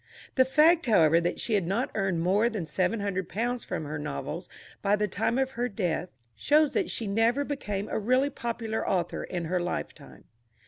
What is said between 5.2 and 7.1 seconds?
of her death shows that she